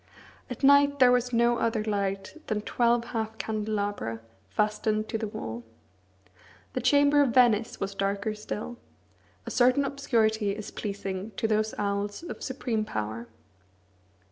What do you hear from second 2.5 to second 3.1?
twelve